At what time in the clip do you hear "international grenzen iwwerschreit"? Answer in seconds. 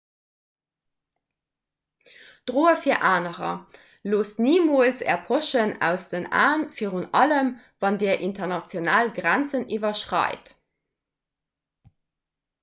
8.31-10.55